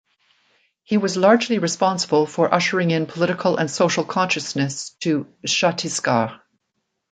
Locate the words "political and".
3.05-3.69